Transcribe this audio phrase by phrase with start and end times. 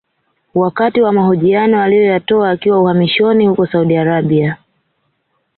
[0.55, 4.57] Wakati wa mahojiano aliyotoa akiwa uhamishoni huko Saudi Arabia